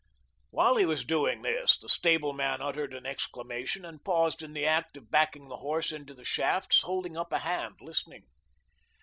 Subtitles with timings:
[0.49, 4.97] While he was doing this, the stableman uttered an exclamation and paused in the act
[4.97, 8.23] of backing the horse into the shafts, holding up a hand, listening.